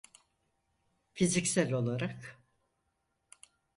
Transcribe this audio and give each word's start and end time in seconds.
Fiziksel 1.13 1.73
olarak. 1.73 2.39